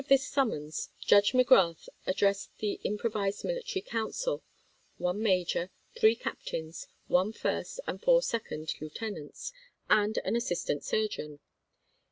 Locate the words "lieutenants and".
8.81-10.15